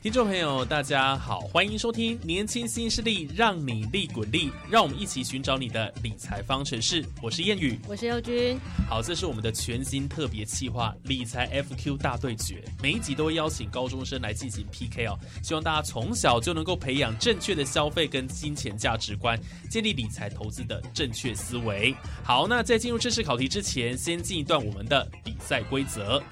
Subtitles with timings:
[0.00, 7.04] 听众朋友，大家好，欢迎收听《年轻新势力》，让你利滚利，让我们一起寻找你的理财方程式。
[7.20, 8.56] 我是谚语，我是佑君。
[8.88, 12.62] 好，这是我们的全新特别企划——理财 FQ 大对决。
[12.80, 19.36] 每一集都会邀请高中生来进行 PK 哦，希望大家从小就能够培养正确的消费跟金钱价值观，
[19.68, 21.92] 建立理财投资的正确思维。
[22.22, 26.22] 好，那在进入正式考题之前，先进一段我们的比赛规则。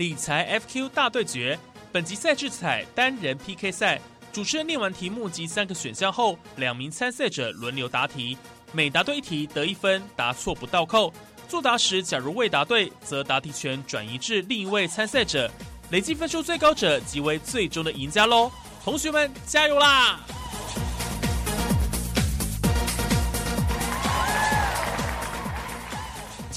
[0.00, 1.58] 理财 FQ 大对决，
[1.92, 4.00] 本集赛制采单人 PK 赛。
[4.32, 8.34] 主持人念完题目及三个选项后，两名参赛者轮流答题，
[8.72, 11.12] 每答对一题得一分，答错不倒扣。
[11.46, 15.50] 作答时假如未答对，则答题权转移至另一位参赛者，
[15.90, 18.50] 累计分数最高者即为最终的赢家喽！
[18.82, 20.18] 同学们加油啦！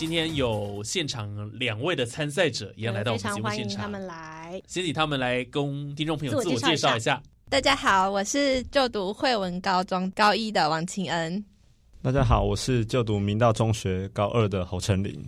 [0.04, 7.24] 今天有现场两位的参赛者一样来到我们节目现场，他们来，先请他们来跟听众朋友自我介绍一下。
[7.50, 11.42] 大家好，我是就读惠文高中高一的王清恩。
[12.02, 15.26] 大家好，我是就读明道中学高二的侯成林。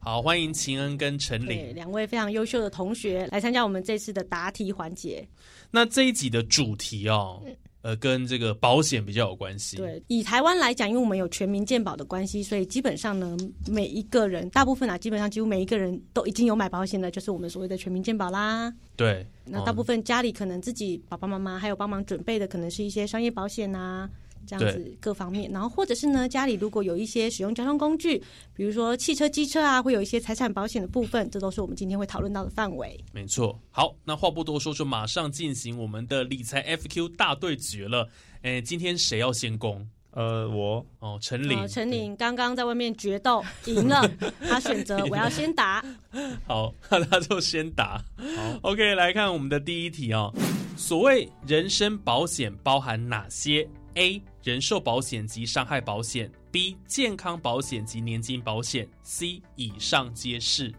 [0.00, 5.24] 好，欢迎秦恩跟陈林两位非常优秀的同学来参加我们这次的答题环节。
[5.70, 7.40] 那这一集的主题哦。
[7.82, 9.76] 呃，跟这个保险比较有关系。
[9.78, 13.36] 对，以台湾来讲，因为我们有全民健保的关系，所以基本上呢，
[13.68, 18.72] 每一个人，大部分啊，基本上几乎每一个人都已经有买保险的，就是我们所谓的全民健保啦。
[18.96, 19.26] 对。
[19.44, 24.08] 那大部分家里可能自己爸爸妈妈还有帮忙准备的，可能是一些商业保险啊。
[24.46, 28.22] 这样子各方面，然后或者是呢，家里如果有一些使用交通工具，
[28.54, 32.98] 比如说汽车、机车啊，会有一些财产保险的部分，这都是我们今天会讨论到的范围。
[33.12, 38.08] 没错，好，那话不多说，就马上进行我们的理财 FQ 大对决了。
[38.42, 39.86] 哎，今天谁要先攻？
[40.12, 44.10] 呃，我哦，陈林，陈林刚刚在外面决斗赢了，
[44.42, 45.84] 他选择我要先答。
[46.48, 48.02] 好，那他就先答。
[48.18, 50.34] 好，OK，来看我们的第一题哦。
[50.76, 60.72] 所谓人身保险包含哪些？A 人寿保险及伤害保险，B 健康保险及年金保险，C 以上皆是，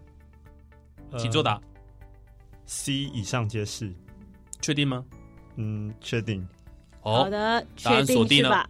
[1.17, 1.61] 请作答。
[2.65, 3.93] C 以上皆是，
[4.61, 5.05] 确定吗？
[5.57, 6.47] 嗯，确定。
[7.01, 8.69] 好的，确定是吧？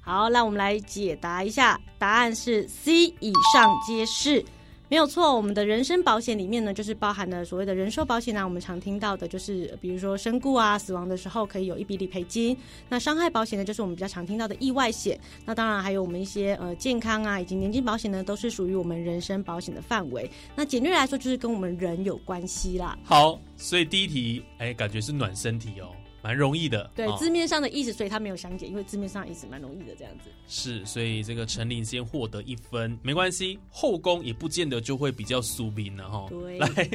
[0.00, 4.44] 好，那我们来解答一下，答案是 C 以上皆是。
[4.92, 12.54] 没有错，我们的人身保险里面呢，就是包含了所谓的人寿保险啊，我们常听到的就是，比如说身故啊、死亡的时候可以有一笔理赔金。
[12.90, 15.18] 那伤害保险呢，就是我们比较常听到的意外险。
[15.46, 20.30] 那当然还有我们一些呃健康啊，以及年金保险呢，都是属于我们人身保险的范围。
[20.54, 22.98] 那简略来说，就是跟我们人有关系啦。
[23.02, 25.88] 好，所以第一题，哎，感觉是暖身题哦。
[26.22, 30.30] 蛮容易的，对字面上的意思，所以他没有详解，因为字面上意思蛮容易的这样子。
[30.46, 36.26] 是，所以这个陈琳先获得一分，没关系，后宫也不见得就会比较苏明了哈。
[36.30, 36.88] 对，来，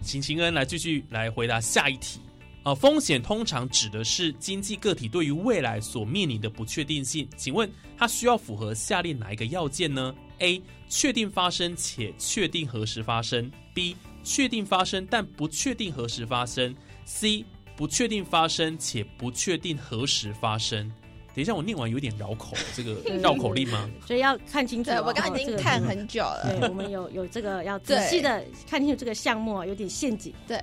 [0.00, 2.20] 请 秦恩来继续来回答下一题
[2.62, 2.74] 啊。
[2.74, 10.62] 风险通常指的是经济个体对于未来所面临的不确定性，请问它需要符合下列哪一个要件呢？A.
[10.88, 13.94] 确定发生且确定何时发生；B.
[14.24, 16.74] 确定发生但不确定何时发生
[17.06, 17.44] ；C.
[17.78, 20.92] 不确定发生且不确定何时发生。
[21.32, 23.88] 等一下，我念完有点绕口，这个 绕口令吗？
[24.04, 24.90] 所以要看清楚。
[24.90, 26.58] 我刚刚已经看很久了。
[26.58, 30.34] 对，我们有有这个要仔细的看清楚这个项目，有点陷阱。
[30.48, 30.60] 对，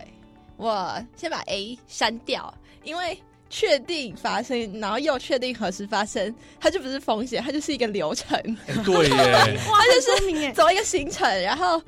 [0.57, 2.53] 我先把 A 删掉，
[2.83, 3.17] 因为
[3.49, 8.37] 确定发生，然后又确定何时发生，它就不是风险，它就是一个流程。
[8.83, 11.81] 对耶，它就是走一个行程，然后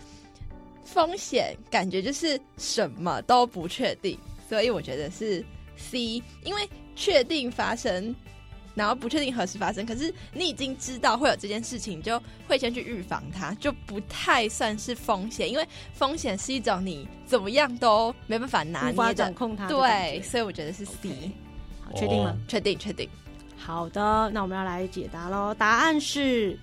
[0.85, 4.18] 风险感觉就是什么都不确定。
[4.47, 5.44] 所以我觉得是
[5.75, 8.15] C，因为确定发生，
[8.73, 19.67] 然后不确定何时发生，可是你已经知道会有这件事情，就会先去预防它，就不太算是风险，因为风险是一种你怎么样都没办法拿捏的， 掌控它。
[19.67, 21.31] 对，，所以我觉得是 C，
[21.81, 22.29] 好确定吗？
[22.29, 23.09] 哦确定确定。
[23.57, 25.53] 好的，那我们要来解答喽。
[25.53, 26.57] 答案是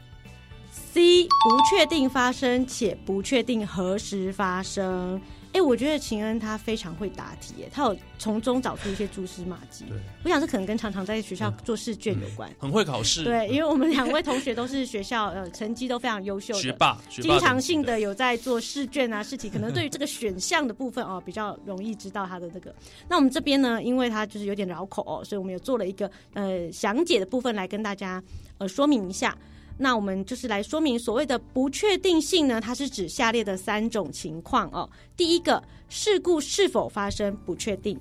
[0.71, 5.21] C，不确定发生且不确定何时发生。
[5.55, 9.85] 哎，我觉得秦恩他非常会答题耶，他有从中找出一些蛛丝马迹。
[9.89, 12.53] 对，我想这可能跟常常在学校做试卷有关。
[12.59, 22.75] 很会考试，对，因为我们两位同学都是学校呃成绩都非常优秀的，学霸，学霸经常性的有在做试卷啊试题，可能对于 这个选项的部分哦比较容易知道他的这个。
[23.09, 28.21] 那我们这边呢，因为它就是有点绕口哦，所以我们有做了一个呃详解的部分来跟大家
[28.59, 29.39] 呃说明一下。
[29.77, 34.89] 那我们就是来说明所谓的不确定性呢，它是指下列的三种情况哦。
[35.17, 37.97] 第一个，事故是否发生不确定；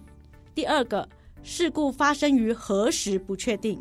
[0.53, 1.07] 第二个，
[1.43, 3.77] 事故发生于何时不确定；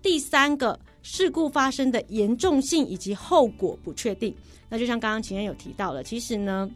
[0.00, 4.34] 第三个，事故发生的严重性以及后果不确定。
[4.68, 6.68] 那就像刚刚秦恩有提到了，其实呢，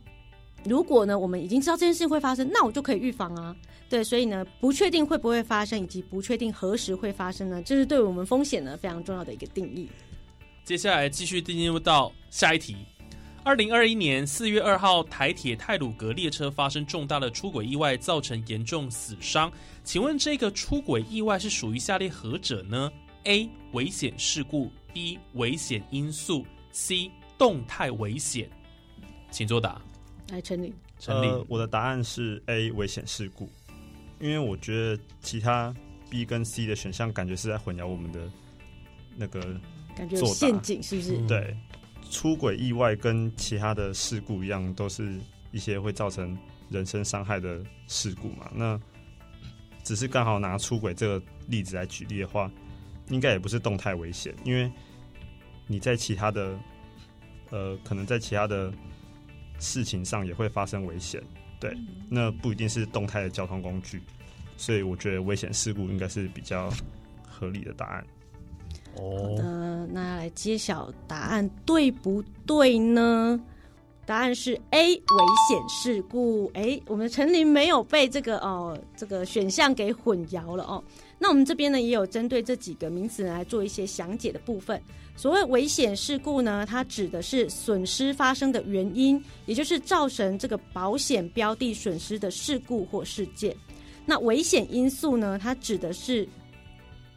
[0.65, 3.57] 如果呢我们已经知道这件事情会发生，那我就可以预防啊。
[3.89, 9.89] 对，所以呢，不确定会不会发生，以及不确定何时会发生呢，这是对我们风险呢非常重要的一个定义。
[10.71, 12.77] 接下来继续进入到下一题。
[13.43, 19.51] 二零二一年四月二号，台铁泰鲁格列车发生重大的出轨意外，造成严重死伤。
[19.83, 22.89] 请问这个出轨意外是属于下列何者呢
[23.25, 23.51] ？A.
[23.73, 25.19] 危险事故，B.
[25.33, 27.11] 危险因素，C.
[27.37, 28.49] 动态危险。
[29.33, 29.83] 请作答。
[30.29, 33.51] 来，陈理，陈立，呃，我的答案是 A 危险事故，
[34.21, 35.75] 因为我觉得其他
[36.09, 38.31] B 跟 C 的选项感觉是在混淆我们的
[39.17, 39.61] 那个
[39.97, 41.17] 感觉有陷阱是不是？
[41.17, 41.57] 嗯对
[42.11, 45.17] 出轨意外跟其他的事故一样，都是
[45.53, 46.37] 一些会造成
[46.69, 48.51] 人身伤害的事故嘛。
[48.53, 48.81] 那
[49.85, 52.51] 只是刚好拿出轨这个例子来举例的话，
[53.11, 54.69] 应该也不是动态危险，因为
[55.69, 56.59] 你在其他的
[57.51, 58.73] 呃，可能在其他的
[59.61, 61.23] 事情上也会发生危险，
[61.61, 61.73] 对，
[62.09, 64.03] 那不一定是动态的交通工具，
[64.57, 66.73] 所以我觉得危险事故应该是比较
[67.29, 68.05] 合理的答案。
[68.97, 69.03] 好，
[69.37, 73.41] 的，那来揭晓答案对不对呢？
[74.07, 75.03] 答案是 A 危
[75.49, 76.51] 险事故。
[76.55, 80.83] 哎，我们陈林没有被这个哦这个选项给混淆了哦。
[81.17, 84.83] 那我们这边呢也有针对这几个名词来做一些详解的部分。
[85.15, 93.55] 所谓危险事故呢，它指的是损失发生的原因，也就是造成这个保险标的损失的事故或事件。
[94.05, 96.27] 那危险因素呢，它指的是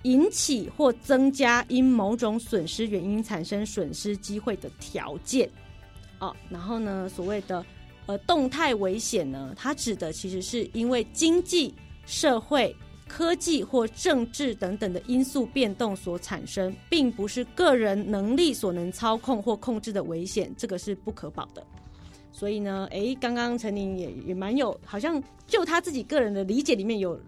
[0.03, 5.49] 引起或增加因某种损失原因产生损失机会的条件。
[6.19, 7.65] 哦，然后呢，所谓的
[8.05, 11.73] 呃动态危险呢，它指的其实是因为经济、
[12.05, 12.73] 社会、
[13.07, 21.61] 科技或政治等等的因素变动所产生，并不是个人能力所能操控或控制的危险，这个是不可保的。
[22.31, 27.19] 所以呢，诶，刚刚陈宁也也蛮有，好像就他自己个人的理解里面有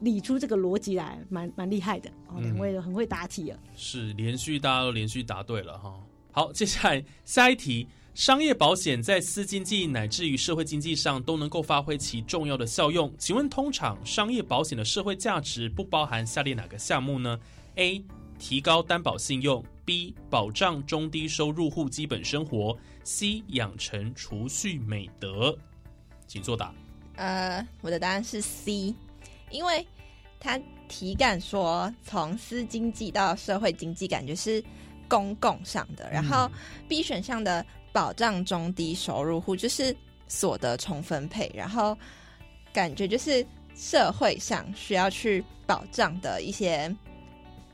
[0.00, 2.40] 理出这个逻辑来，蛮蛮厉害的哦。
[2.40, 3.58] 两位很会答题啊。
[3.76, 5.94] 是连续大家都连续答对了哈。
[6.30, 13.12] 好，接下来下一题，商业保险在私经济乃至于社会经济上都能够发挥其重要的效用。
[13.18, 17.38] 请问，通常商业保险的社会价值不包含下列哪个项目呢
[17.76, 18.04] ？A.
[18.38, 20.14] 提高担保信用；B.
[20.30, 23.42] 保障中低收入户基本生活；C.
[23.48, 25.58] 养成储蓄美德。
[26.28, 26.72] 请作答。
[27.16, 28.94] 呃，我的答案是 C，
[29.50, 29.86] 因为
[30.40, 34.62] 他体感说从私经济到社会经济，感觉是
[35.08, 36.10] 公共上的。
[36.10, 36.50] 然后
[36.88, 39.94] B 选项的保障中低收入户就是
[40.26, 41.96] 所得重分配，然后
[42.72, 46.94] 感觉就是社会上需要去保障的一些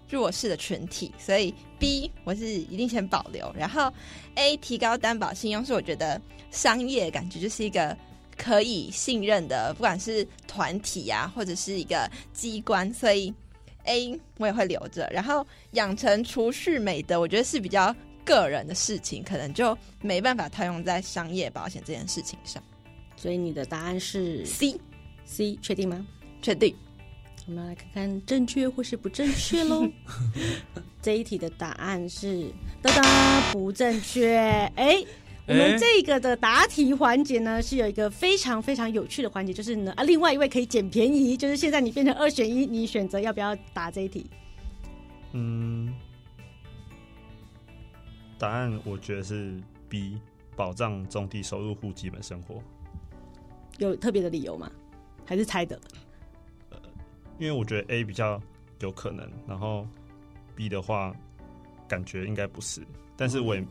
[0.08, 3.52] 弱势的群体，所以 B 我是一定先保留。
[3.56, 3.92] 然后
[4.36, 7.96] A 提高担保信用是我觉得商业感觉就是一个
[8.36, 13.32] 可以信任的，不管是团体啊，或者是一个机关，所以
[13.84, 15.08] A 我也会留着。
[15.12, 22.62] 然后养成储蓄美德，我觉得是比较个人的事情，可能就没办法套用在商业保险这件事情上。
[23.16, 24.78] 所以你的答案是 C
[25.24, 26.06] C，确定吗？
[26.42, 26.74] 确定。
[27.46, 29.86] 我们来看看正确或是不正确喽。
[31.02, 32.50] 这一题的答案是
[32.80, 34.38] 哒哒不正确。
[34.76, 35.04] 哎，
[35.46, 44.26] 我们这个的答题环节呢，是有一个非常非常有趣的环节，就是呢啊，另外一位可以捡便宜，就是现在你变成二选一，你选择要不要答这一题。
[45.32, 45.94] 嗯，
[48.38, 50.18] 答案我觉得是 B，
[50.56, 52.62] 保障中低收入户基本生活。
[53.78, 54.70] 有特别的理由吗？
[55.26, 55.78] 还是猜的？
[57.38, 58.40] 因为我觉得 A 比较
[58.80, 59.86] 有可能，然后
[60.54, 61.14] B 的话
[61.86, 62.80] 感觉应该不是，
[63.16, 63.66] 但是我也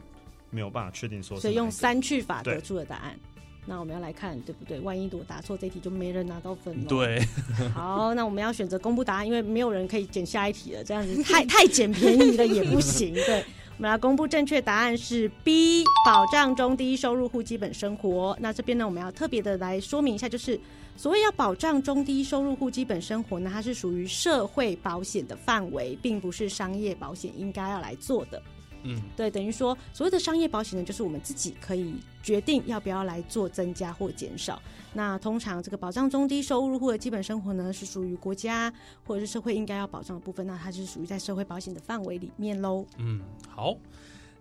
[0.54, 3.20] 没有办法确定说所以用三去法得出的答案。
[3.66, 4.78] 那我们要来看对不对？
[4.82, 7.26] 万一我答错这题，就没人拿到分了。，对，
[7.74, 13.14] 好，那我们要选择公布答案，因为没有人可以捡下一题了，这样子 太太捡便宜了也不行。
[13.14, 13.38] 对，
[13.78, 18.38] 我们来公布正确答案是 B，保障中低收入户基本生活。
[18.38, 20.60] 那这边呢，我们要特别的来说明一下，就是
[20.98, 28.44] 所谓要保障中低收入户基本生活呢，它是属于社会保险的范围，并不是商业保险应该要来做的。
[28.84, 34.62] 嗯，对，等于说所谓的商业保险呢，就是我们自己可以决定要不要来做增加或减少。
[34.94, 38.72] 那通常这个保障中低收入户的基本生活呢，是属于国家
[39.04, 42.86] 或者是社会应该要保障的部分，那它就是属于在社会保险的范围里面喽。
[42.98, 43.76] 嗯，好，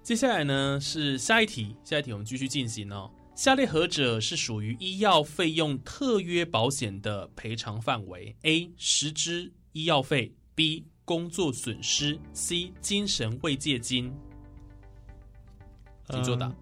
[0.03, 3.11] 接下来呢是下一题，下一题我们继续进行哦。
[3.35, 8.71] 下列何者是属于医药费用特约保险的赔偿范围？A.
[8.77, 10.85] 实支医药费；B.
[11.07, 12.71] 工作损失；C.
[12.83, 14.13] 精神慰藉金。
[16.09, 16.47] 请作答。
[16.47, 16.57] 嗯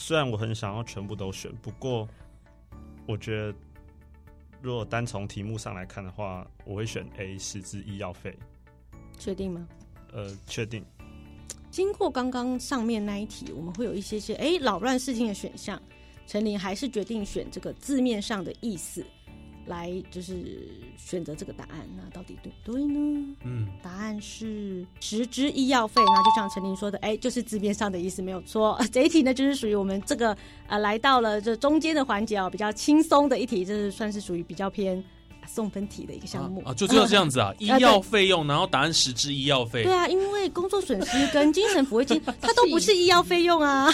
[0.00, 2.08] 虽然我很想要全部都选，不过
[3.04, 3.52] 我觉得
[4.62, 8.38] 如果单从题目上来看的话，我会选 A 十支医药费。
[9.18, 9.66] 确定吗？
[10.12, 10.84] 呃，确定。
[11.68, 15.82] 经过刚刚上面那一题，我们会有一些些哎扰乱视听的选项。
[16.28, 19.04] 陈琳还是决定选这个字面上的意思
[19.68, 21.88] 来，就是选择这个答案。
[21.96, 23.36] 那到底对不对呢？
[23.44, 28.78] 嗯，答案是十支医药费，那就像陈琳说的，哎，就是字面上的意思没有错。
[28.92, 35.02] 这一题呢，就是属于我们这个呃来到了这中间的环节哦，比较轻松的一题，这是算是属于比较偏
[35.48, 43.92] 送分题的一个项目啊，就就这样子啊， 医药费用，然后答案实支医药费对，啊，因为工作损失跟精神抚慰金， 它都不是医药费用啊。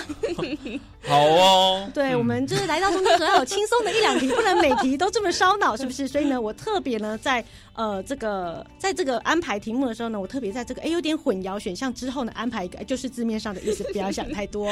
[1.06, 1.88] 好哦。
[1.94, 6.08] 对，嗯我们就是来到中间总要有轻松的一两题，不能每题都这么烧脑，是不是？
[6.08, 7.44] 所以呢，我特别呢，在
[7.74, 14.68] 呃这个在这个安排题目的时候呢，我特别在这个哎有点混淆选项之后呢，安排一个哎就是字面上的意思，不要想太多。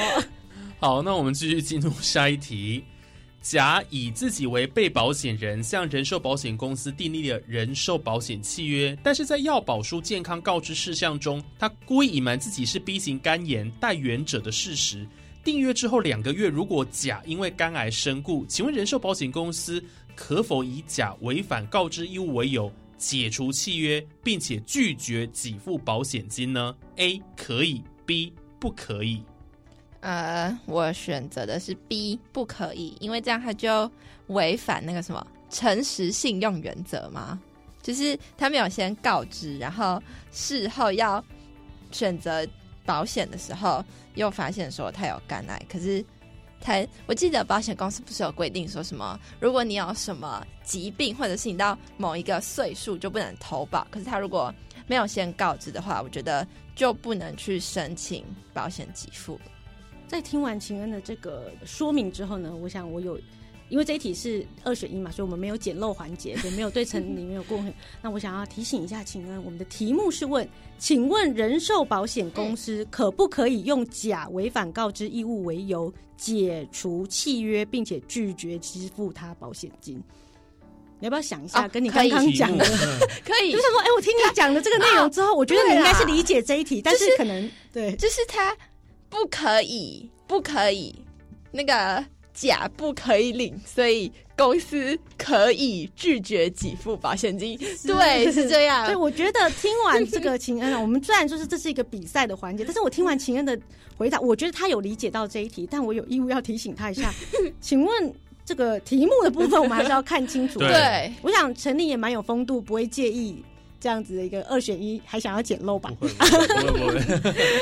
[0.80, 2.84] 好，那我们继续进入下一题。
[3.42, 15.06] 甲以自己为被保险人，向人寿保险公司订立了人寿保险契约，但是在要保书健康告知事项中，他故意隐瞒自己是 B 型肝炎带源者的事实。
[15.42, 19.82] 订约之后两个月，如果甲因为肝癌身故，请问人寿保险公司
[20.14, 29.20] 可否以甲违反告知义务为由解除契约，并且拒绝给付保险金呢？A 可以，B 不可以。
[30.02, 33.88] 呃，我选择的是 B，不可以，因为这样他就
[34.26, 37.40] 违反那个什么诚实信用原则嘛，
[37.82, 41.24] 就是他没有先告知，然后事后要
[41.92, 42.44] 选择
[42.84, 43.84] 保险的时候，
[44.16, 46.04] 又发现说他有肝癌，可是
[46.60, 54.52] 他我记得保险公司不是有规定说什么，如果你有什么疾病，或者是你到某一个岁数就不能投保，可是他如果
[54.88, 56.44] 没有先告知的话，我觉得
[56.74, 59.38] 就不能去申请保险给付。
[60.12, 63.18] 在听完秦恩的这个说明之后呢，我想我有，
[63.70, 67.72] 因为这一题是二选一嘛，所以我们没有捡漏环节，也，没有对陈里面有共鸣。
[68.02, 79.96] 那我想要提醒一下秦恩，我们的题目是问，请问人寿保险公司可不可以用甲违反告知义务为由解除契约，并且拒绝支付他保险金？
[81.00, 82.64] 你要不要想一下，哦跟你刚刚讲的？
[83.24, 88.54] 可以就，是说，哎、我听你讲的这个内容之后， 我觉得你应该是理解这一题，但是可能对就是他
[89.12, 90.94] 不可以，不可以，
[91.50, 92.02] 那个
[92.32, 97.58] 甲不可以领，所以公司可以拒绝给付保险金。
[97.86, 98.96] 对，是这样所以。
[98.96, 103.56] 我觉得听完这个秦恩啊，我们虽然说是这是一个比赛的环节， 但是我听完秦恩的
[103.98, 107.12] 回答，我觉得他有理解到这一题，但我有义务要提醒他一下。
[107.60, 108.14] 请问
[108.46, 110.58] 这个题目的部分，我们还是要看清楚。
[110.58, 113.44] 对 对，我想陈立也蛮有风度，不会介意
[113.78, 115.92] 这样子的一个二选一，还想要捡漏吧？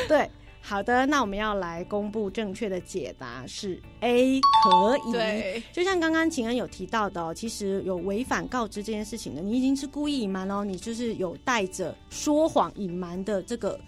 [0.07, 0.31] 对。
[0.63, 5.13] 好的，那我们要来公布正确的解答是 A，可以。
[5.13, 13.81] 对，就像刚刚秦恩有提到的哦，其实有违反告知这件事情的，你已经是故意隐瞒哦，你就是有带着说谎隐瞒的这个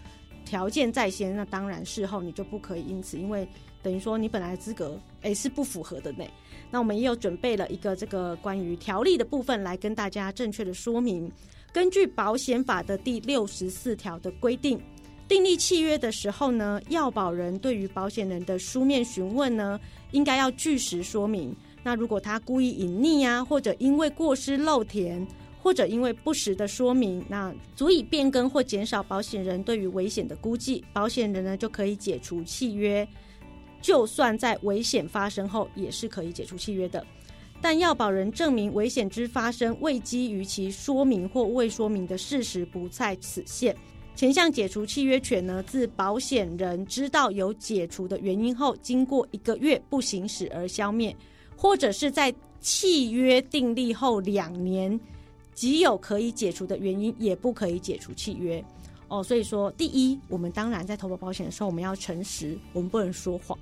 [0.43, 3.47] 条件在先，那当然事后你就不可以因此，因为
[3.81, 6.25] 等于说你本来资格诶是不符合的呢。
[6.69, 11.31] 那我们也有准备了一个这个关于条例的部分来跟大家正确的说明。
[11.71, 14.81] 根据保险法的第六十四条的规定。
[15.33, 19.79] 订立契约的时候呢，要保人对于保险人的书面询问呢，
[20.11, 21.51] 应该要据实说明。
[21.81, 25.25] 那如果他故意隐匿啊，或者因为过失漏填，
[25.59, 33.07] 或者因为不实的说明，那足以变更或减少保险人对于危险的估计，保险人呢就可以解除契约。
[33.81, 37.03] 就算在危险发生后，也是可以解除契约的。
[37.59, 43.75] 但要保人证明危险之发生未基于其说明或未说明的事实不在此限。
[44.15, 51.15] 前项解除契约权呢，自保险人知道有解除的原因后，经过一个月不行使而消灭，
[51.57, 54.97] 或者是在契约订立后两年
[55.53, 58.63] 即有可以解除的原因，也不可以解除契约。
[59.09, 63.57] 哦，所以说，第一，我们当然在投保保险的时候，我们要诚实，我们不能说谎。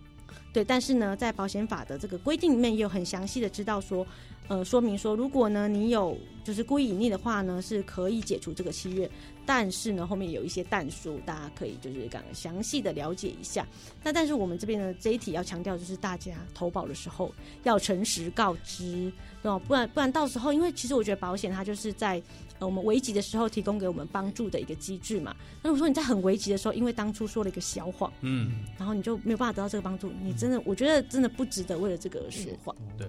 [0.54, 4.06] 对，但是呢，在保险法的这个规定里面，也有很详细的知道说，
[4.48, 9.10] 呃，说明说，如果呢你有就是故意隐匿的话呢，是可以解除这个契约。
[9.44, 13.66] 但是呢，后面有一些但书，大家可以就是讲详细的了解一下。
[14.04, 17.34] 那但是我们这边呢，这一题要强调就是大家投保的时候
[17.64, 19.60] 要诚实告知，哦？
[19.60, 22.22] 不然不然到时候，因为其实我觉得保险它就是在。
[22.60, 25.36] 呃我们危急的时候提供给我们帮助的一个机制嘛。
[25.64, 32.76] 那如果说你在很危急的时候，因为当初说了一个小谎，嗯，然后你就没有办法得到这个帮助，你真的，我觉得真的不值得为了这个说谎。
[33.00, 33.08] 对，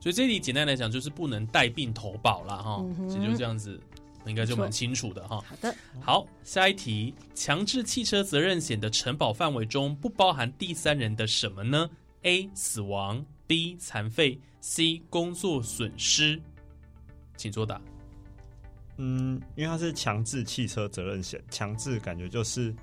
[0.00, 3.78] 所以这里简单来讲就是不能带病投保了哈，其实就这样子，
[4.26, 5.44] 应该就蛮清楚的哈。
[5.46, 11.88] 好的，好，下一题，强制汽车责任险的承保范围中不包含第三人的什么呢
[12.22, 12.48] ？A.
[12.54, 13.76] 死亡，B.
[13.76, 15.02] 残废，C.
[15.10, 16.40] 工作损失，
[17.36, 17.80] 请作答。
[18.96, 22.74] 嗯，因为它是强制汽车责任险，强制感觉就是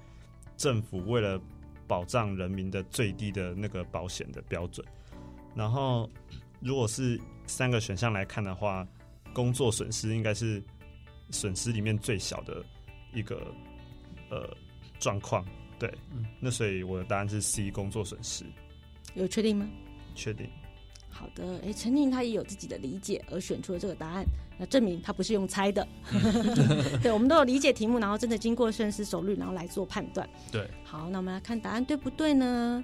[0.55, 1.39] 政府为了
[1.87, 4.85] 保障人民的最低的那个保险的标准。
[5.53, 6.09] 然后，
[6.59, 8.87] 如果是三个选项来看的话，
[9.33, 10.61] 工作损失应该是
[11.29, 12.63] 损失里面最小的
[13.13, 13.53] 一个
[14.29, 14.49] 呃
[14.99, 15.45] 状况。
[15.79, 15.93] 对，
[16.39, 18.43] 那所以我的答案是 C，工作损失。
[19.13, 19.69] 有确定吗？
[20.15, 20.49] 确定。
[21.09, 24.25] 好的，哎，陈宁他也有自己的理解而选出了这个答案，
[24.57, 25.87] 那证明他不是用猜的。
[27.01, 30.27] 对，我们都有理解题目，然后真的经过深思熟虑，然后来做判断。
[30.51, 32.83] 对，好，那我们来看答案对不对呢？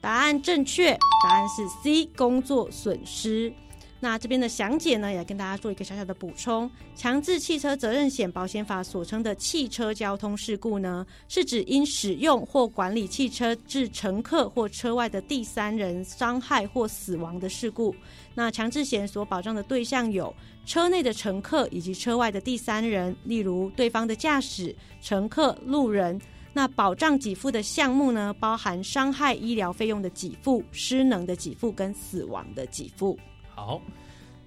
[0.00, 3.52] 答案正确，答案是 C，工作损失。
[4.00, 6.70] 那这边的详解呢，也跟大家做一个小小的补充。
[6.94, 17.92] 强制汽车责任险保险法所称的汽车交通事故呢，是指因使用或管理汽车致乘客或车外的第三人伤害或死亡的事故。
[18.36, 20.32] 那强制险所保障的对象有
[20.64, 26.20] 车内的乘客以及车外的第三人，例如对方的驾驶、乘客、路人。
[26.52, 33.18] 那保障给付的项目呢，包含伤害医疗费用的给付、失能的给付跟死亡的给付。
[33.54, 33.80] 好，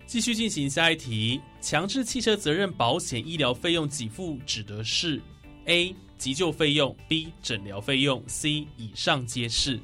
[0.05, 1.39] 继续进行下一题。
[1.61, 5.21] 强制汽车责任保险医疗费用给付指的是
[5.65, 9.79] A 急救费用，B 诊疗费用，C 以上皆是。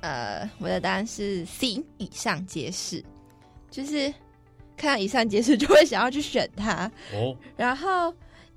[0.00, 3.02] 呃，我的答案是 C 以上皆是，
[3.70, 4.12] 就是
[4.76, 7.36] 看到以上皆是就会想要去选它哦。
[7.56, 8.14] 然后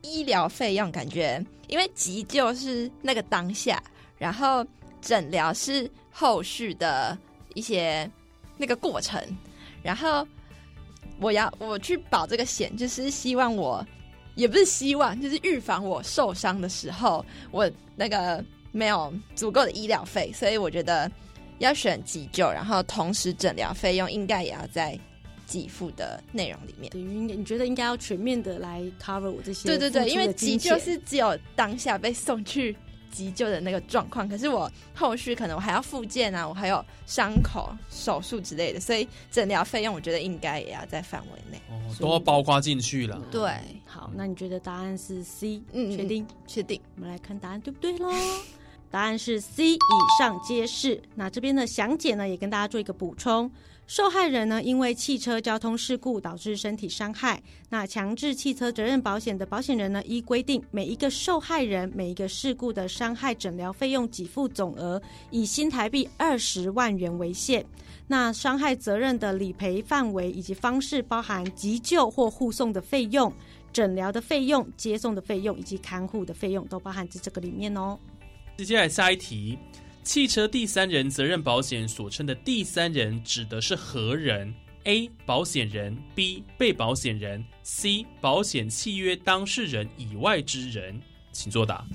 [0.08, 3.82] 医疗费用感觉，因为急救是那个当下，
[4.18, 4.66] 然后
[5.02, 7.18] 诊疗是后续的
[7.54, 8.10] 一些
[8.58, 9.22] 那个过程。
[9.84, 10.28] 然后
[11.20, 13.86] 我要我去保这个险，就是希望我
[14.36, 21.10] 也不是希望，就是预防我受伤的时候，我那个没有足够的医疗费，所以我觉得
[21.60, 24.98] 要选急救，然后同时诊疗费用应该也要在
[25.48, 26.92] 给付的内容里面。
[26.92, 29.68] 等于你觉得应该要全面的来 cover 我这些？
[29.68, 32.76] 对对对，因为急救是只有当下被送去。
[33.10, 43.20] 急救的那个状况，可是我后续可能我还要复健啊，我还有伤口手术之类的，所以诊疗费用我觉得应该也要在范围内，哦，都要包括进去了。
[43.32, 43.50] 对，
[43.86, 45.60] 好，那你觉得答案是 C？
[45.72, 46.28] 嗯，确定？
[46.46, 46.80] 确定。
[46.96, 48.12] 我们来看答案对不对喽？
[48.92, 49.80] 答案是 C，以
[50.20, 51.02] 上皆是。
[51.16, 53.50] 那这边的详解呢，也跟大家做一个补充。
[53.88, 67.66] 受害人呢，因为汽车交通事故导致身体伤害，那强制汽车责任保险的保险人呢，依规定，每一个受害人每一个事故的伤害诊疗费用给付总额以新台币二十万元为限。
[68.08, 73.32] 那伤害责任的理赔范围以及方式，包含急救或护送的费用、
[73.72, 77.98] 诊疗的费用、接送的费用以及看护的费用，都包含在这个里面哦。
[78.58, 79.58] 接下来下一题。
[80.08, 85.12] 汽车第三人责任保险所称的第三人指的是何人？A.
[85.26, 86.46] 保险人 B.
[86.58, 88.06] 被保险人 C.
[88.22, 90.98] 保险契约当事人以外之人，
[91.34, 91.86] 请作答。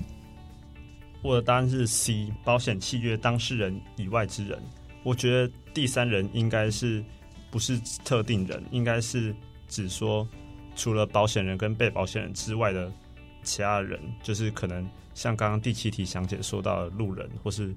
[1.23, 2.31] 我的答案是 C.
[2.43, 4.61] 保险契约当事人以外之人。
[5.01, 7.03] 我觉得第三人应该是
[7.49, 9.35] 不是特定人，应该是
[9.67, 10.27] 指说
[10.75, 12.93] 除了保险人跟被保险人之外的
[13.41, 17.73] 其他人，就是可能像刚刚第七题详解说到的路人或是。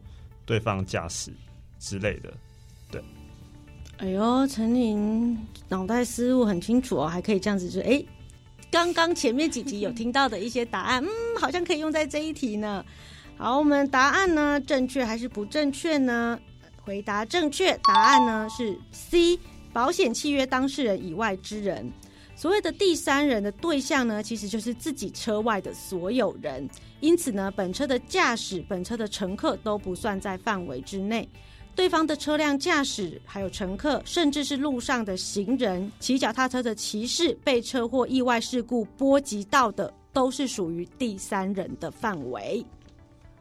[0.47, 1.31] 对方驾驶
[1.79, 2.33] 之类的，
[2.91, 3.03] 对。
[3.99, 5.37] 哎呦，陈宁
[5.69, 8.03] 脑袋思路很清楚哦，还可以这样子就哎，
[8.71, 11.09] 刚刚前面几题有听到的一些答案，嗯，
[11.41, 12.85] 好像可以用在这一题呢。
[13.37, 16.39] 好，我们答案呢正确还是不正确呢？
[16.83, 19.39] 回答正确，答案呢是 C，
[19.73, 21.91] 保险契约当事人以外之人。
[22.37, 26.69] 所谓的第三人的对象呢，其实就是自己车外的所有人。
[27.01, 31.27] 因此呢，本车的驾驶、本车的乘客都不算在范围之内。
[31.75, 42.65] 对方的车辆驾驶、还有乘客，甚至是路上的行人、骑脚踏车的骑士，被车祸意外事故波及到的，都是属于第三人的范围。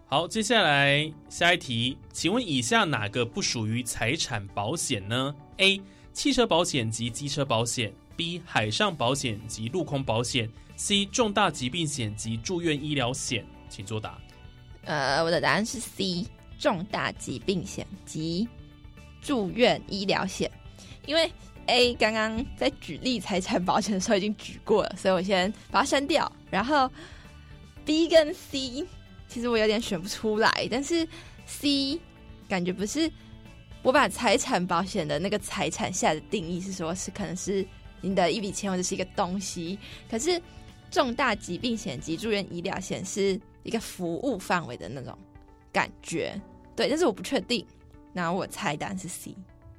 [0.08, 5.82] 好，接下来下一题，请问以下哪个不属于财产保险呢？A.
[6.14, 7.94] 汽车保险及机车保险。
[8.16, 14.18] B 海上保险及陆空保险，C 重大疾病险及住院医疗险，请作答。
[14.86, 16.26] 呃，我的答案是 C
[16.58, 18.48] 重大疾病险及
[19.22, 20.50] 住院医疗险，
[21.06, 21.30] 因为
[21.66, 26.32] A 刚刚在举例财产保险的时候已经举过了，所以我先把它删掉。
[26.50, 26.90] 然后
[27.84, 28.86] B 跟 C
[29.28, 31.06] 其实我有点选不出来，但是
[31.46, 32.00] C
[32.48, 33.12] 感觉不是
[33.82, 37.68] 我把财产保险的那个财产下的定义是说，是可能是。
[38.06, 39.78] 你的一笔钱或者是一个东西，
[40.10, 40.40] 可是
[40.92, 45.18] 重大疾病险及住院医疗险是一个服务范围的那种
[45.74, 46.40] 感觉，
[46.76, 47.66] 对，但是我不确定。
[48.14, 49.36] 那我猜答案是 C。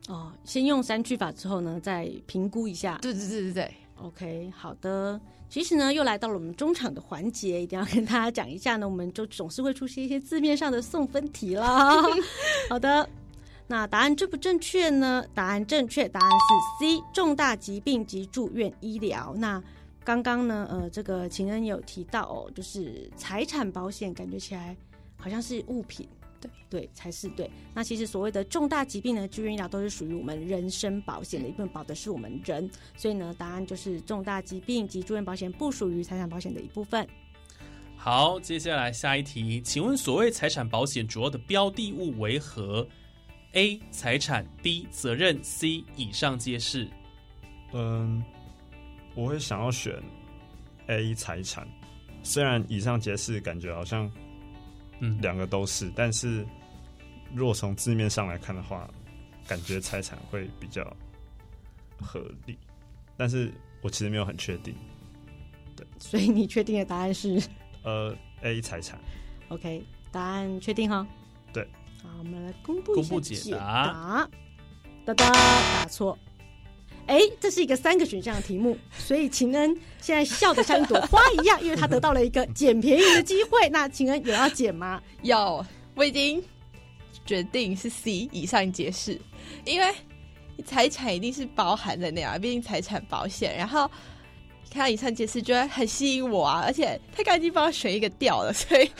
[0.08, 2.98] 哦，先用三句法之后呢，再评估一下。
[3.00, 5.18] 对对对对对，OK，好的。
[5.48, 12.02] 其实呢，又来到了我们中场的环节，一定要跟大家讲一下呢，我们就总是会出现一些字面上的送分题啦。
[12.68, 13.08] 好的。
[13.68, 15.24] 那答案正不正确呢？
[15.34, 19.34] 答案正确，答案是 C，重大疾病及住院医疗。
[19.36, 19.62] 那
[20.04, 20.68] 刚刚呢？
[20.70, 24.76] 呃，这个情人有提到哦，就是财产保险，感觉起来
[25.16, 26.08] 好像是物品，
[26.40, 27.50] 对对才是对。
[27.74, 32.70] 那其实所谓的重大疾病呢，住院医疗都是属于我们人身保险的一部分，保的是我们人。
[32.96, 37.04] 所以呢，答案就是重大疾病及住院保险不属于财产保险的一部分。
[37.96, 42.86] 好，接下来下一题，请问所谓财产保险主要的标的物为何
[43.52, 46.88] ？A 财产，B 责任，C 以上皆是。
[47.72, 48.22] 嗯，
[49.14, 50.02] 我会想要选
[50.86, 51.66] A 财产，
[52.22, 54.10] 虽然以上皆是，感觉好像
[55.00, 56.46] 嗯两个都是，但是
[57.34, 58.88] 若从字面上来看的话，
[59.46, 60.84] 感觉财产会比较
[62.00, 62.56] 合理，
[63.16, 64.74] 但是我其实没有很确定。
[65.74, 67.42] 对，所以你确定的答案是？
[67.82, 68.98] 呃，A 财产。
[69.48, 71.06] OK，答案确定哈？
[71.52, 71.66] 对。
[72.06, 74.28] 好，我们来公布公布解答。
[75.04, 76.16] 哒哒，答错。
[77.06, 83.68] 哎，这是一个三个选项的题目， 所以秦恩现在笑得像一朵花一样，因为他得到了一个捡便宜的机会。
[83.68, 85.02] 那秦恩有要捡吗？
[85.22, 85.64] 有，
[85.94, 86.42] 我已经
[87.24, 89.20] 决定是 C 以上解释，
[89.64, 89.94] 因为
[90.64, 93.56] 财产一定是包含在内啊，毕竟财产保险。
[93.56, 93.90] 然后。
[94.68, 96.62] 看到以上解释，觉得很吸引我啊！
[96.66, 98.90] 而且他刚已经帮我选一个掉了，所以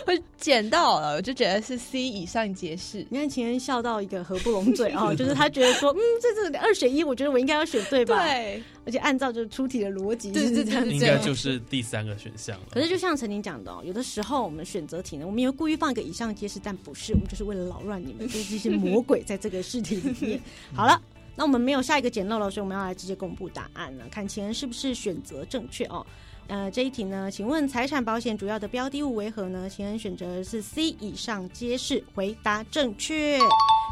[0.06, 3.06] 我捡到了，我就觉得是 C 以上解释。
[3.10, 8.24] 你看情人笑到一个合不拢嘴 哦，就是他觉得说，嗯，这是二选一，我觉得我应该要选对吧？
[8.24, 12.66] 对，而且按照就是出题的逻辑，对对对，应该就是第三个选项了。
[12.70, 20.40] 可是就像曾经讲的，哦，有的时候我们选择题呢，我们也会故意放一个以上揭示，但不是，我们就是为了扰乱你们，就是这些魔鬼在这个试题里面。
[20.74, 21.00] 好了。
[21.40, 26.04] 那我们没有下一个捡漏了，所以我们要来直接公布答案了，看情人是不是选择正确哦。
[26.48, 29.68] 呃，这一题呢，请问财产保险主要的标的物为何呢？
[29.68, 33.38] 请问选择是 C，以上皆是，回答正确。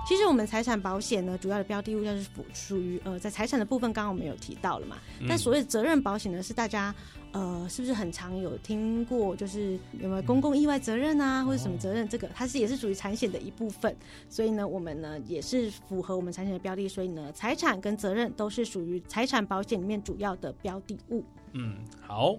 [0.05, 4.99] 其实我们财产保险呢，主要的标的物就是属属于呃，在财产的部分，刚刚我们有提到了嘛。
[5.29, 6.95] 但所谓责任保险呢，是大家
[7.33, 9.35] 呃，是不是很常有听过？
[9.35, 12.09] 就是有没有公共意外责任啊，或者什么责任？
[12.09, 13.97] 这个它是也是属于产险的一部分。
[14.29, 21.25] 所以呢，我们呢也是符合我们产险的标的，所以呢，财产跟责任都是属于财产保险里面主要的标的物。
[21.53, 22.37] 嗯，好，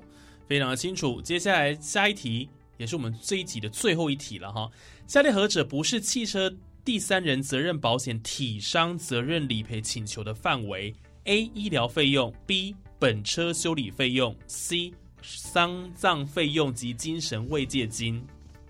[0.48, 1.22] 非常的清楚。
[1.22, 4.70] 接下来下一题也是我们这一集的最后一题了哈。
[5.06, 6.50] 下列何者不是汽车？
[6.88, 10.96] 第三人责任保险体伤责任理赔请求的范围
[11.26, 11.42] ：A.
[11.54, 12.74] 医疗费用；B.
[12.98, 14.94] 本车修理费用；C.
[15.22, 18.26] 丧葬费用及精神慰藉金。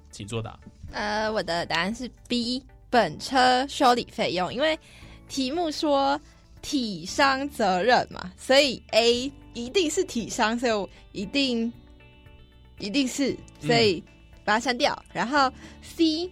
[0.09, 0.59] 请作答。
[0.93, 2.63] 呃，我的答案是 B.
[2.89, 4.79] 本车修理费用，因为
[5.29, 6.19] 题目说
[6.63, 11.71] 体伤责任嘛，所以 A 一定是体伤，所以我一定
[12.79, 14.03] 一定是，所以
[14.43, 15.05] 把它删掉。
[15.13, 15.53] 然后
[15.83, 16.31] C。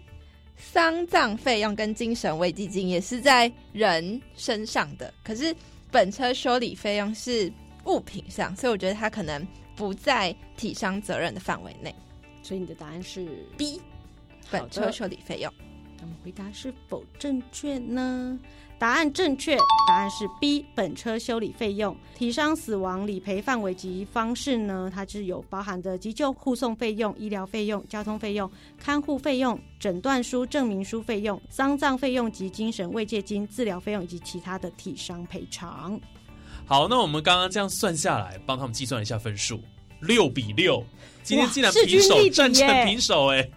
[0.58, 5.56] 丧葬费用跟精神慰藉金也是在人身上的，可是
[5.92, 7.52] 本车修理费用是
[7.86, 11.94] 物品上，所以我觉得它可能不在体伤责任的范围内。
[12.42, 13.26] 所以你的答案是
[13.58, 13.82] B，
[14.52, 15.52] 本车修理费用。
[16.00, 18.40] 那么回答是否正确呢？
[18.78, 19.56] 答案正确，
[19.88, 21.96] 答案是 B，本车修理费用。
[22.14, 24.92] 体伤死亡理赔范围及方式呢？
[24.94, 35.98] 它是有包含的急救护送费用、医疗费用、交通费用、看护费用、诊断书、证明书费用、丧葬费用及精神慰藉金、治疗费用以及其他的体伤赔偿。
[36.66, 39.62] 好，那我们刚刚这样算下来，帮他们计算一下分数，
[40.02, 40.84] 六比六，
[41.24, 43.50] 今天竟然平手，战成平手，哎，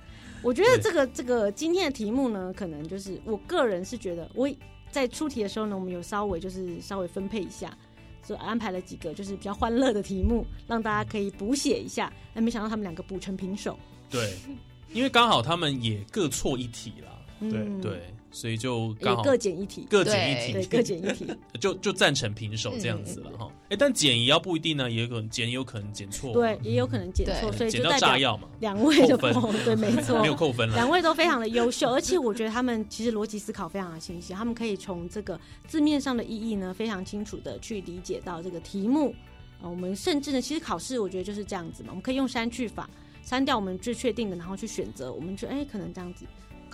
[0.43, 4.49] 我觉得这个这个今天的题目呢，可能就是我个人是觉得我。
[4.91, 7.77] 在出题的时候呢，我们有稍微就是稍微分配一下，
[8.23, 12.11] 所以安排了几个就是比较欢乐的题目，让大家可以补写一下。
[12.33, 13.79] 但没想到他们两个补成平手。
[14.09, 14.33] 对，
[14.95, 17.19] 因为刚好他们也各错一题啦。
[17.39, 18.01] 对对。
[18.31, 21.27] 所以就刚好各减一题，各减一题，对，各减一题，
[21.59, 23.51] 就就赞成平手这样子了哈。
[23.71, 29.33] 哎，但减也要不一定呢，也有可能减也有可能减错，对，也有可能减错，所以减到炸药嘛，两位的分，
[29.65, 39.15] 对，没错，没有扣分了，两位都非常的优秀， 而且我觉得他们其实逻辑思考非常的清晰，他们可以从这个字面上的意义呢，非常清楚的去理解到这个题目。
[39.61, 39.69] 啊。
[39.69, 42.89] 我们甚至呢，其实考试我觉得就是这样子嘛，我们可以用删去法
[43.23, 46.25] 删掉我们最确定的，然后去选择，我们觉得哎，可能这样子。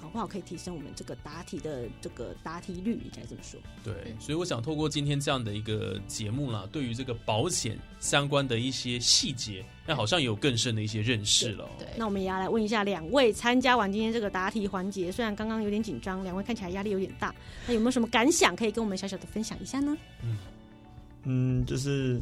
[0.05, 3.59] 搞不好可以提升我们这个答题的这个答题率，应该这么说。
[3.83, 11.67] 对，所以我想透过今天这样的一个节目啦，对于这个保险相关的一些细节，那好像有更深的一些认识了。
[11.79, 17.35] 对，那我们也要来问一下两位参加完今天这个答题环节，虽然刚刚有点紧张，两位看起来压力有点大，
[17.67, 19.97] 那有没有什么感想可以跟我们小小的分享一下呢？
[20.23, 20.37] 嗯
[21.23, 22.21] 嗯，就是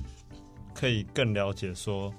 [0.73, 2.15] 可以更了解说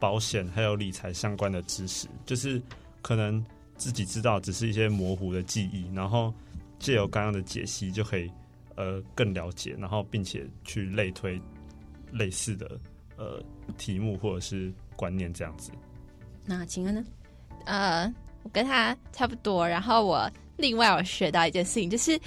[0.00, 2.60] 保险还有理财相关的知识，就是
[3.00, 3.44] 可能。
[3.76, 6.32] 自己知道只是一些模糊的记忆，然后
[6.78, 8.30] 借由刚刚的解析就可以
[8.74, 11.40] 呃更了解，然后并且去类推
[12.10, 12.78] 类似的
[13.16, 13.42] 呃
[13.76, 15.70] 题目或者是观念这样子。
[16.44, 17.04] 那晴恩呢？
[17.66, 18.12] 呃，
[18.42, 22.18] 我跟他差不多，然后我另外我学到一件事情，就是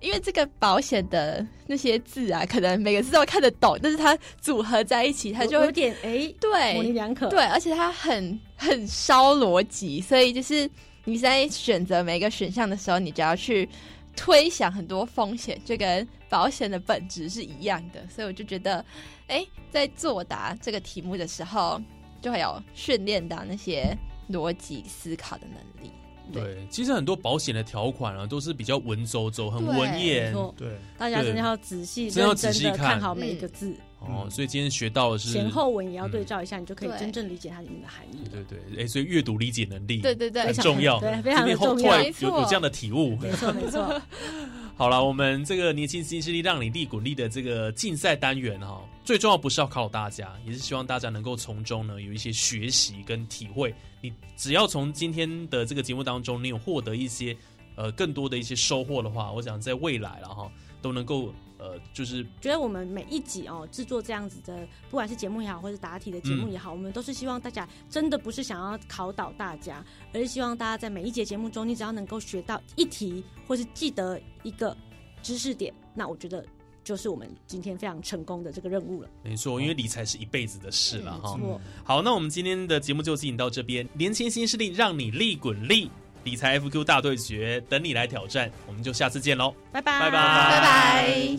[0.00, 10.70] 因为这个保险的那些字啊，可能每个字都看得懂，但是它组合在一起，它就有点哎，对，模棱两可，对，而且它很很烧逻辑，所以就是。
[11.04, 13.68] 你在选择每一个选项的时候，你就要去
[14.14, 18.06] 推想很多风险，就跟保险的本质是一样的。
[18.08, 18.84] 所以我就觉得，
[19.28, 21.80] 哎，在作答这个题目的时候，
[22.20, 23.96] 就会有训练到那些
[24.30, 25.90] 逻辑思考的能力。
[26.32, 30.34] 对，其实很多保险的条款啊，都是比较文绉绉、很文言。
[30.56, 33.00] 对，大家真的要仔细、真要仔细看。
[33.00, 33.74] 好每一个字。
[34.00, 38.26] 哦，所以今天学到的是前后文也要对照一下，你就可以真正理解它里面的含义。
[38.30, 42.00] 对对，哎，所以阅读理解能力，对对对，很重要，对，非常的重要。
[42.02, 44.00] 有有这样的体悟，没错没错。
[44.80, 53.74] 好了，我们这个年轻新势力让你立滚力的这个竞赛单元哈，最重要不是要靠大家，也是希望大家能够从中呢有一些学习跟体会。
[54.00, 57.36] 你只要从今天的这个节目当中，你有获得一些
[57.76, 61.30] 呃更多的一些收获的话，我想在未来了哈都能够。
[61.60, 74.74] 呃，就是觉得我们每一集哦制作这样子的，不管是节目也好，或者答题的节目也好，我们都是希望大家真的不是想要考倒大家，而是希望大家在每一节节目中，你只要能够学到一题，或是记得一个
[75.22, 76.42] 知识点，那我觉得
[76.82, 79.08] 就是我们今天非常成功的这个任务了。
[79.22, 81.38] 没错，因为理财是一辈子的事了哈。
[81.84, 85.90] 好，那我们今天的节目就进行到这边，年轻新势力让你利滚利。
[86.24, 91.38] 理财 FQ 大对决，等你来挑战，我们就下次见喽，拜拜，拜拜，拜拜。